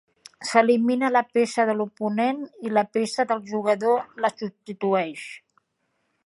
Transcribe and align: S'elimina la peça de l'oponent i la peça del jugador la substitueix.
S'elimina 0.51 1.09
la 1.11 1.21
peça 1.37 1.65
de 1.69 1.75
l'oponent 1.81 2.39
i 2.69 2.73
la 2.79 2.85
peça 2.99 3.27
del 3.33 3.45
jugador 3.53 4.03
la 4.27 4.33
substitueix. 4.41 5.29